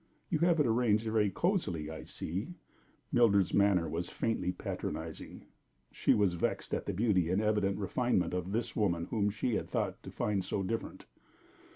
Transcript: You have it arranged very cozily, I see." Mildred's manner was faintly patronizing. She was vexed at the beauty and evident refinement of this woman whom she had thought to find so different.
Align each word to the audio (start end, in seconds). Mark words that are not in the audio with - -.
You 0.31 0.39
have 0.39 0.59
it 0.59 0.65
arranged 0.65 1.03
very 1.03 1.29
cozily, 1.29 1.91
I 1.91 2.05
see." 2.05 2.55
Mildred's 3.11 3.53
manner 3.53 3.87
was 3.87 4.09
faintly 4.09 4.51
patronizing. 4.51 5.45
She 5.91 6.15
was 6.15 6.33
vexed 6.33 6.73
at 6.73 6.87
the 6.87 6.91
beauty 6.93 7.29
and 7.29 7.39
evident 7.39 7.77
refinement 7.77 8.33
of 8.33 8.51
this 8.51 8.75
woman 8.75 9.05
whom 9.11 9.29
she 9.29 9.53
had 9.53 9.69
thought 9.69 10.01
to 10.01 10.09
find 10.09 10.43
so 10.43 10.63
different. 10.63 11.05